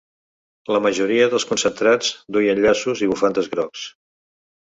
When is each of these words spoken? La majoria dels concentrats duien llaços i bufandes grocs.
La 0.75 0.79
majoria 0.85 1.27
dels 1.33 1.43
concentrats 1.49 2.09
duien 2.37 2.61
llaços 2.63 3.05
i 3.09 3.13
bufandes 3.13 3.51
grocs. 3.55 3.85